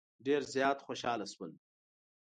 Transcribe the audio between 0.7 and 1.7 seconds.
خوشال شول.